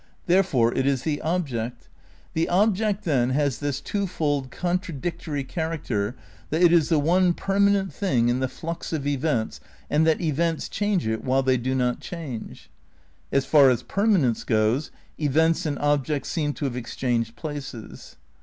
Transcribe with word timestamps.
Therefore 0.25 0.73
it 0.73 0.87
is 0.87 1.03
the 1.03 1.21
object. 1.21 1.87
The 2.33 2.49
object 2.49 3.03
then 3.03 3.29
has 3.29 3.59
this 3.59 3.79
twofold 3.79 4.49
contradictory 4.49 5.43
character 5.43 6.15
that 6.49 6.63
it 6.63 6.73
is 6.73 6.89
the 6.89 6.97
one 6.97 7.35
permanent 7.35 7.93
thing 7.93 8.27
in 8.27 8.39
the 8.39 8.47
flux 8.47 8.91
of 8.93 9.05
events 9.05 9.59
and 9.91 10.07
that 10.07 10.19
events 10.19 10.69
change 10.69 11.05
it 11.05 11.23
while 11.23 11.43
they 11.43 11.57
do 11.57 11.75
not 11.75 11.99
change. 11.99 12.67
As 13.31 13.45
far 13.45 13.69
as 13.69 13.83
permanence 13.83 14.43
goes 14.43 14.89
events 15.19 15.67
and 15.67 15.77
objects 15.77 16.29
seem 16.29 16.53
to 16.53 16.65
have 16.65 16.75
ex 16.75 16.95
changed 16.95 17.35
places. 17.35 18.15